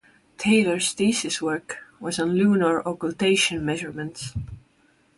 Taylor's 0.39 0.93
thesis 0.93 1.43
work 1.43 1.77
was 1.99 2.17
on 2.17 2.33
lunar 2.35 2.81
occultation 2.87 3.63
measurements. 3.63 4.33